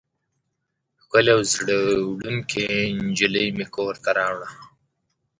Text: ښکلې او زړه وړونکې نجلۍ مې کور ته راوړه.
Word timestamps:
ښکلې 1.01 1.31
او 1.35 1.41
زړه 1.51 1.77
وړونکې 2.09 2.65
نجلۍ 3.05 3.47
مې 3.55 3.65
کور 3.75 3.93
ته 4.03 4.09
راوړه. 4.17 4.49